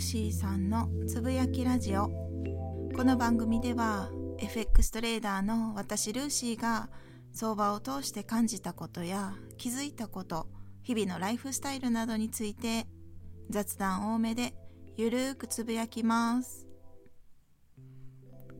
[0.00, 2.08] ーシーさんのつぶやきラジオ。
[2.96, 6.88] この番組では FX トレーダーの私ルーシーが
[7.34, 10.48] 相場を通して感じたことや気づいたこと
[10.82, 12.86] 日々のライフスタイルなどについて
[13.50, 14.54] 雑談多めで
[14.96, 16.66] ゆるーくつぶやきます。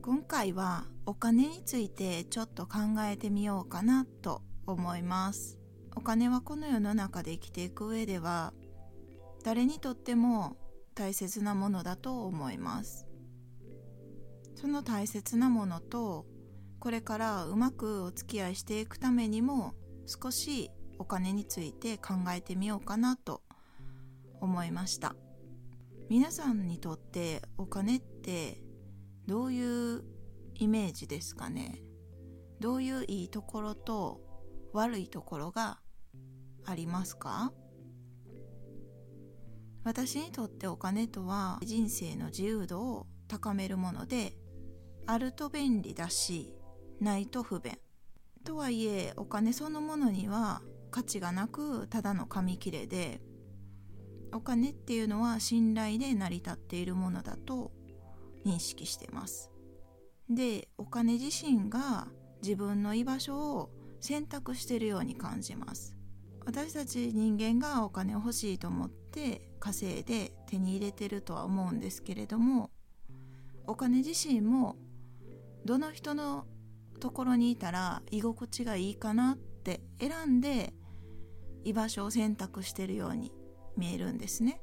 [0.03, 5.57] 今回はお金についてちょっと考えてみようかなと思います。
[5.95, 8.53] お金はこの世の中で生きていく上では
[9.43, 10.55] 誰にとっても
[11.01, 13.07] 大切なものだと思います。
[14.53, 16.27] その大切なものと
[16.77, 19.73] これからうまくお付き合いしていくためにも
[20.05, 20.69] 少し
[20.99, 23.41] お金について考えてみようかなと
[24.41, 25.15] 思いました。
[26.07, 28.61] 皆さんにとってお金って
[29.25, 30.03] どういう
[30.53, 31.81] イメージですかね？
[32.59, 34.21] どういういいところと
[34.71, 35.79] 悪いところが
[36.63, 37.51] ありますか？
[39.83, 44.35] 私にとってお金とは人生の自由度を高めるもので
[45.07, 46.53] あると便利だし
[46.99, 47.77] ないと不便。
[48.43, 53.21] とはいえお金そのものには価値がなくただの紙切れで
[54.33, 57.71] お金っていうのは信頼で成り立っているものだと
[58.45, 59.51] 認識してます。
[60.29, 62.07] でお金自身が
[62.41, 65.95] 自分の居場所を選択してるように感じます。
[66.45, 72.71] 私たち人間がお金を欲しいと思って稼いで手に入れてるとは思うんですけれども
[73.67, 74.75] お金自身も
[75.65, 76.45] どの人の
[76.99, 80.73] ところにいたら居心地がいいかなって選んで
[81.63, 83.31] 居場所を選択してるように
[83.77, 84.61] 見えるんですね。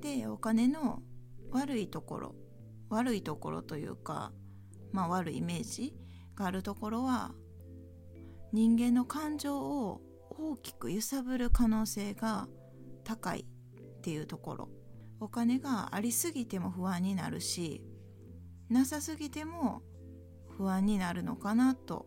[0.00, 1.02] でお金の
[1.50, 2.34] 悪いところ
[2.90, 4.32] 悪いところというか
[4.92, 5.94] まあ悪いイメージ
[6.36, 7.32] があるところは
[8.52, 10.00] 人間の感情を
[10.38, 12.48] 大きく揺さぶる可能性が
[13.04, 14.68] 高いっていうところ。
[15.20, 17.82] お金がありすぎても不安になるし
[18.70, 19.82] なさすぎても
[20.56, 22.06] 不安になるのかなと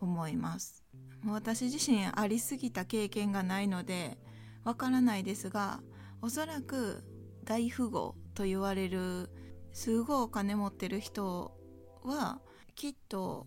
[0.00, 0.84] 思います。
[1.26, 4.18] 私自身ありすぎた経験がないので
[4.64, 5.80] わからないですが
[6.22, 7.04] おそらく
[7.44, 9.30] 大富豪と言われる
[9.72, 11.56] すごいお金持ってる人
[12.02, 12.40] は
[12.74, 13.46] きっと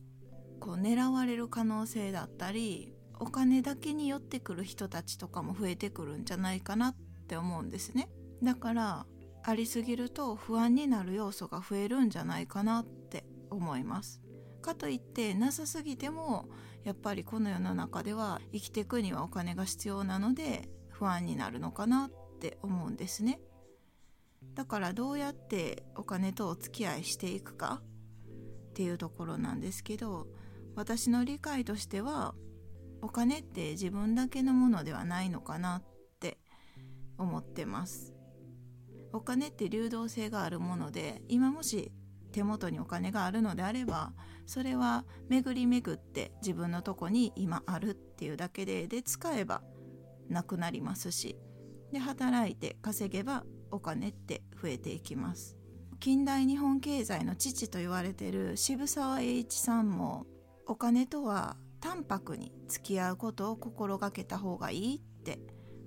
[0.60, 2.93] こう狙われる可能性だったり
[3.24, 6.96] お金だけに寄ってくる人たちとかも増えてくるんじゃないかなっ
[7.30, 8.10] て思うんですね。
[8.44, 9.06] だから
[9.44, 14.22] ありすぎると不安になる要素が増えるんじゃないかなって思います。
[14.62, 16.50] かといってなさすぎても
[16.84, 23.40] やっぱりこの世の中では生きていくにはお金が必要なので不安になるのかなって思うんですね。
[24.54, 27.82] だからどうやってお金とお付き合いしていくか
[28.72, 30.28] っていうところなんですけど
[30.76, 32.36] 私の理解としては
[33.04, 35.84] お金って自分だけのものではないのかなっ
[36.22, 36.38] て
[37.18, 38.14] 思ってます。
[39.12, 41.92] お金って流動性があるもので今もし
[42.32, 44.14] 手元にお金があるのであれば
[44.48, 49.62] それは巡り巡って自分のとこに今あるっていうだけでで使えば
[50.30, 51.38] なくなりますし
[51.92, 55.58] で働いて稼げばお金って増えていきます。
[56.00, 60.26] 近代日本経済の父と言われてる渋沢栄一さんも
[60.66, 65.40] お金とは淡白に付き合うことを心がけた方がいいって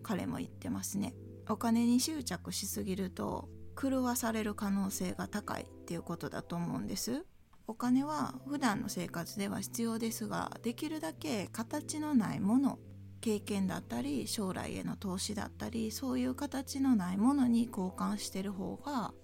[0.03, 1.15] 彼も言ってますね
[1.49, 3.49] お金に執着しすぎると
[3.81, 7.25] 狂わされる可能性が高いっていうことだと思うんです
[7.67, 12.79] お金は普段の生活では必要ですができるだけ形のないもの
[13.23, 19.15] 経験だったり将来への投資だったりそういう形のないものに交換してる方が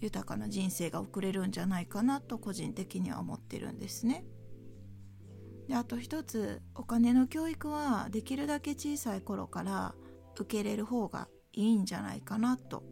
[0.00, 4.26] 豊かな人生が送れるんじゃないかなと個人的には思ってるんですね。
[5.68, 9.94] であと一つお金の教育はできるだけ小さい頃から
[10.38, 12.84] 受けれる方がいいんじゃないかなと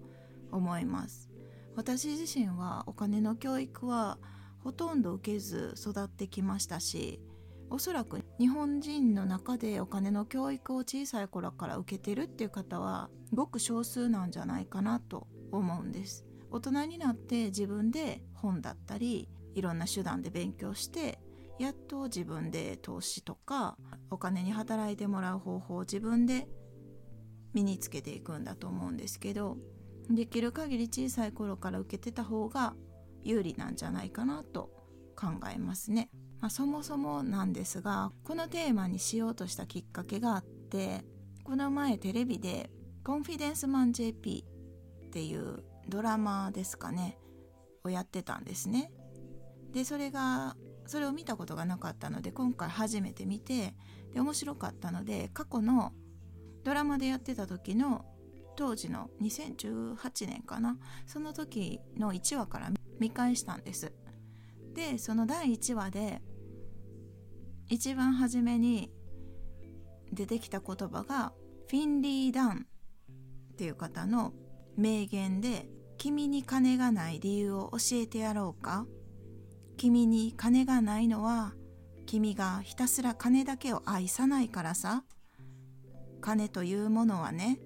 [0.51, 1.31] 思います。
[1.77, 4.19] 私自身はお金の教育は
[4.63, 7.21] ほとんど受けず育ってきましたし
[7.69, 16.25] おそらく日本人の中でお金の教育を小さい頃から受けてるっていう方はごく少数なんじゃないかなと思うんです。
[16.51, 21.19] 大人になって自分で本だったりいろんな手段で勉強して
[21.59, 23.77] やっと自分で投資とか
[24.11, 26.49] お金に働いてもらう方法を自分で
[27.53, 29.57] 身につけていくんだと思うんですけど
[30.11, 32.75] できる限り小さい頃から受けてた方が
[33.23, 34.71] 有利なんじゃないかなと
[35.17, 36.11] 考えますね。
[36.41, 41.03] まあ、そもそもなんですがこのテーマにしようとしたきっかけがあって
[41.43, 42.71] この前テレビで
[43.03, 44.45] 「コンフィデンスマン JP」
[45.07, 47.19] っていうドラマですかね
[47.83, 48.93] をやってたんですね。
[49.73, 50.57] でそれが
[50.87, 53.75] それを見たことがなかったので今回初めて見て
[54.13, 55.93] で面白かったので過去の
[56.65, 58.05] ドラマでやってた時の
[58.57, 62.71] 当時の2018年かなその時の1話から
[63.01, 63.93] 見返したんです
[64.75, 66.23] でその第1話で
[67.69, 68.91] 一番初めに
[70.13, 71.33] 出てきた言葉が
[71.69, 72.67] フィンリー・ダン
[73.53, 74.33] っていう方の
[74.77, 78.87] 名言で「君に金がない理由を教えてやろうか?」
[79.77, 81.55] 「君に金がないのは
[82.07, 85.05] 君がひたすら金だけを愛さないからさ」
[86.21, 87.61] 「金というものはね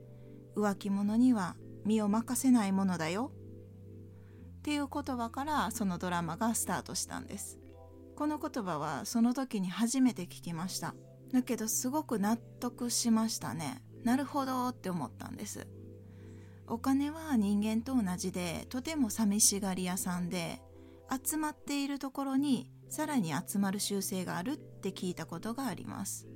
[0.57, 3.33] 浮気者には身を任せないものだよ」
[4.59, 7.59] っていう言葉からそのドラマがスタートしたんです。
[8.17, 10.95] この言葉はその時に初めて聞きました。
[11.33, 13.83] だけどすごく納得しましたね。
[14.03, 15.69] なるほどって思ったんです。
[16.67, 20.61] お金は人間と同じでとても寂しがり屋さんで
[21.11, 26.27] 集まっているところにさらに集まる習性があるって聞いたことがあります。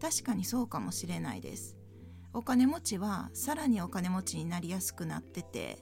[0.00, 1.76] 確かにそうかもしれないです。
[2.32, 5.78] お金持ちはさらにお金持ちになりやすくなってて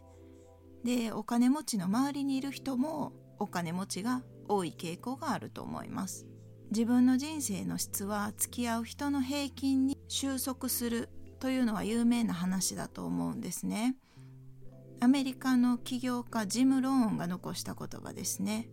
[0.85, 6.27] でお金持ちの周りにいる人もお金持ちが多い傾向があると思います。
[6.71, 13.97] 自分の人生の質は付き合う人の平均に収束するというのは有名な話だと思うんですね。
[15.03, 18.69] アメリカの起業家ジム・ローンが残した言葉ですね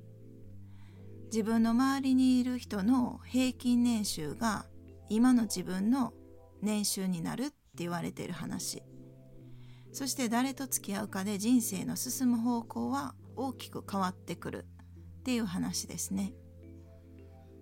[1.32, 4.68] 自分の周りにいる人の平均年収が
[5.10, 6.14] 今の自分の
[6.62, 8.84] 年収になるって言われている話
[9.92, 14.68] そして誰と付き合うかで人生の進む方向は大きく変わってくる
[15.22, 16.34] っていう話ですね。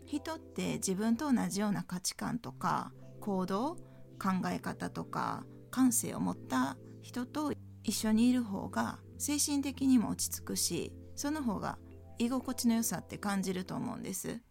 [0.06, 2.92] 人って自分と同じような価値観とか
[3.22, 3.76] 行動
[4.20, 7.54] 考え方とか感性を持った人と
[7.88, 11.80] 一緒にいる方が精神的にも落ち着くしその方が
[12.20, 14.42] 居心地の良さって感じると思うんです。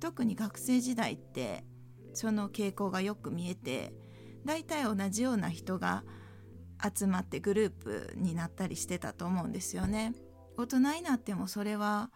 [0.00, 1.64] 特に学生時代って
[2.14, 3.92] その傾向がよく見えて
[4.44, 6.04] 大体同じような人が
[6.82, 10.14] 集まってグループになったりしてたと思うんですよね。
[10.56, 12.10] 大人になってもそれは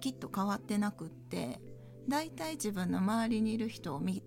[0.00, 1.60] きっと変わってなくって
[2.08, 4.22] 大体自分の周りにいる人を見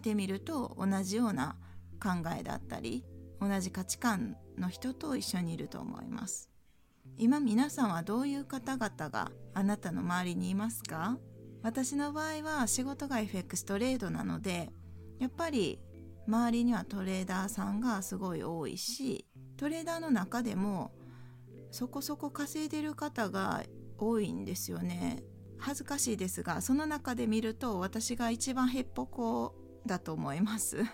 [0.00, 1.56] てみると同じような
[2.00, 3.04] 考えだったり
[3.40, 6.50] 同じ価値観の人と一緒にいると思います。
[7.16, 11.18] 今皆さんはどういう方々があなたの周りにいますか？
[11.62, 14.70] 私の場合は仕事が FX トレードなので
[15.18, 15.80] やっぱり
[16.26, 19.26] 周りにはトレーダーさんがすごい多いし
[19.56, 20.92] トレーダーの中でも
[21.70, 23.62] そこそこ稼いでる方が
[23.98, 25.22] 多いんですよね。
[25.58, 29.54] 恥ずかしいですがその中で見ると私が一番へっぽこ
[29.84, 30.84] だと思います。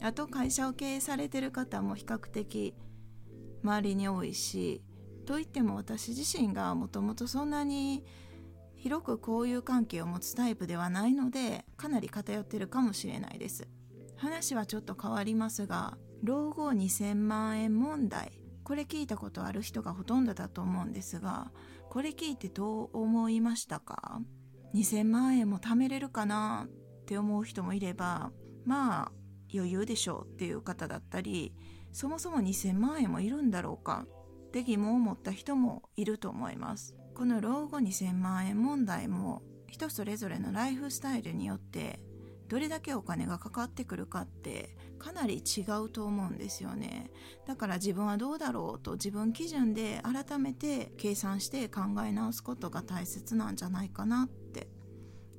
[0.00, 2.74] あと会社を経営されてる方も比較的
[3.62, 4.82] 周りに多いし
[5.26, 8.04] といっても私自身がもともとそんなに
[8.76, 13.68] 広く交友関係を持つタイプではないのでかなり偏ってるかもしれないです。
[14.18, 18.32] 話はちょっと変わりますが老後2000万円問題
[18.64, 21.52] これ聞いたことある人がほとんどだと思うんですが
[21.88, 24.20] これ聞いてどう思いましたか
[24.74, 28.32] ？2000万円も貯めれるかなって思う人もいれば
[28.64, 29.12] まあ
[29.52, 31.54] 余裕でしょうっていう方だったり
[31.92, 34.06] そもそも2000万円もいるんだろうか
[34.48, 36.94] って疑問を持った人もいると思います。
[37.14, 42.00] この老後2000万円問題も人それぞれのライフスタイルによって
[42.48, 47.10] どれだけお金がかかってくるかってかなり違うと思うんですよね。
[47.46, 54.68] だから自分はどうだろうと自分基準で改めて計算して考え直すことが大切なんじゃないかなって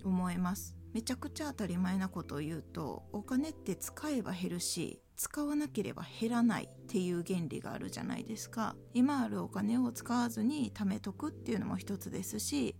[0.04, 0.79] 思います。
[0.94, 8.76] めちゃくちゃ当たり前なことを言うとお金って使えば減るし使わなければ減らないっていう原理があるじゃないですか。
[8.94, 12.76] 今あるお金を使わずに貯めとくっていうのも一つですし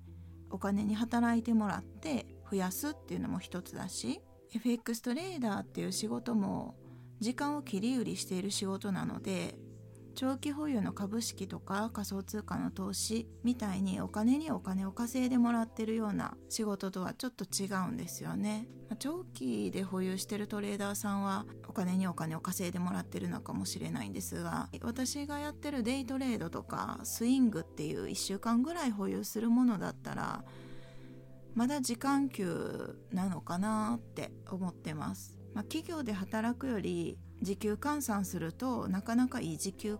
[0.50, 4.22] お金に働いてもらって増やすっていうのも一つだし
[4.56, 6.76] FX トレーダーっていう仕事も
[7.20, 9.56] 時間を切り売りしている仕事なので
[10.16, 18.68] 長期保有の株式とか仮想通貨の投資みたいにお金にお金を稼いでもらってるような仕事とはちょっと違うんですよね。
[18.90, 30.44] ま長期で保有してるトレーダーさんはお金にお金を稼いでもらってるのかもしれないんですが私がやってるデイトレードとかスイングっていう1週間ぐらい保有するものだったら
[31.54, 39.98] まだ時間給なのかなって思ってます、まあ、企業で働くより時給換算するとなかなかいい時給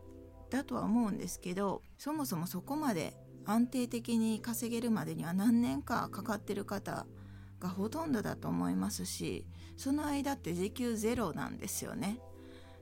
[0.50, 3.16] だとは思うんですけどそもそもそこまで
[3.46, 7.06] 安定的に稼げるまでには何年かかかってる方
[7.60, 9.46] がほとんどだと思いますし
[9.78, 12.20] その間って時給ゼロなんですよね。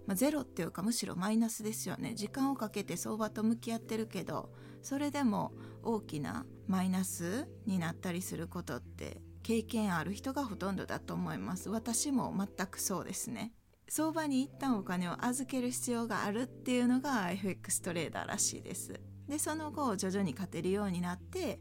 [0.07, 2.13] まあ、ゼロっていうかむしろマイナスですよね。
[2.15, 4.49] 時間をかけて相場と向き合ってるけど
[4.81, 5.51] それでも
[5.83, 11.69] 大きなマイナスになったりすることって経験ある人がほとんどだと思います。
[11.69, 13.53] 私も全くそうですね。
[13.89, 18.99] 相場に一旦お金を預ける必要があるっていうのが FX トレーダーらしいです。
[19.27, 21.59] でその後徐々に勝てるようになって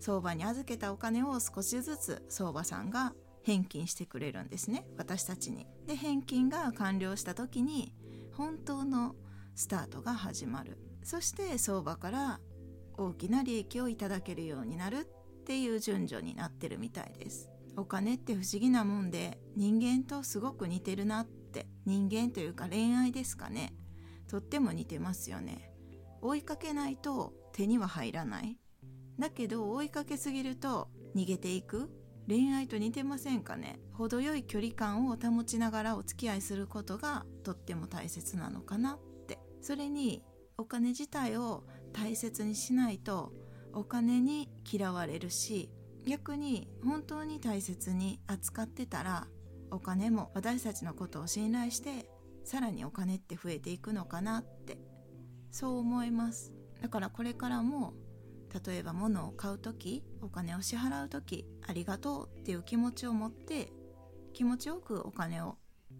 [0.00, 4.86] 相場に預けたお金を少しずつ相場さんが返金してくれるんですね。
[4.96, 5.66] 私たちに。
[5.86, 7.92] で返金が完了した時に
[8.32, 9.14] 本当の
[9.54, 10.78] スタートが始まる。
[11.02, 12.40] そして相場から
[12.98, 15.08] 大きな利益をいただけるようになる
[15.40, 17.50] っていう順序になってるみたいです。
[17.76, 23.74] お金って不思議なもんで人間とすごく似てるなって人間というか恋愛ですかね。
[24.28, 25.72] とっても似てますよね。
[26.20, 28.58] 追いかけないと手には入らない。
[29.18, 31.90] だけど追いかけすぎると逃げていく。
[32.28, 33.78] 恋愛と似てませんかね。
[33.92, 39.38] 程よい距離感を保ちながらお付き合いすることがとっても大切なのかなって。
[39.62, 40.22] それに
[40.58, 43.32] お金自体を大切にしないと
[43.72, 45.70] お金に嫌われるし
[46.06, 49.26] 逆に本当に大切に扱ってたら
[49.70, 52.08] お金も私たちのことを信頼して
[52.44, 54.78] さらにお金って増えていくのかなって
[55.50, 56.52] そう思います。
[56.82, 57.94] だからこれからも
[58.66, 63.72] 例えば物を買う時お金を支払う時ありがとうっていう気持ちを持って
[64.32, 65.56] 気持ちよくお金を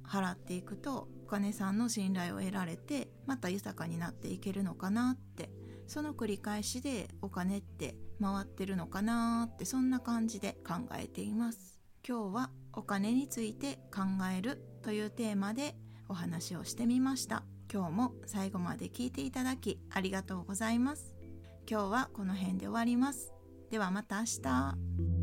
[0.06, 5.50] 払っていくとお金さんの信頼を得られてまた豊かになっていけるのかなって
[5.86, 11.80] その繰り返しでお金って回ってるのかなってそんな感じで考えています。
[12.06, 14.02] 今日はお金について考
[14.36, 15.74] えるというテーマで
[16.08, 17.42] お話をしてみました。
[17.72, 21.16] 今日も最後まで聞いていただきありがとうございます。
[21.68, 23.32] 今日はこの辺で終わります。
[23.70, 25.15] ではまた明日。